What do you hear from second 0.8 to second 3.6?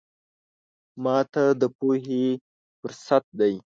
ماته د پوهې فرصت دی.